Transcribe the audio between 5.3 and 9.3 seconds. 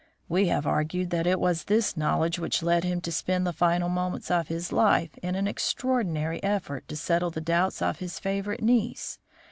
an extraordinary effort to settle the doubts of his favourite niece.